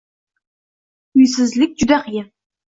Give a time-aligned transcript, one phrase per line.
[1.19, 2.29] Uysizlik juda qiyin.